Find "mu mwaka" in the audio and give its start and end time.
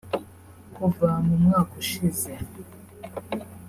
1.25-1.73